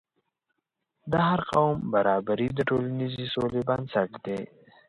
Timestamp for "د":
1.11-1.13, 2.53-2.59